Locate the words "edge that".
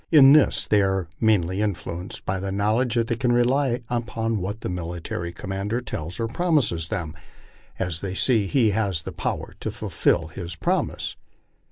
2.81-3.05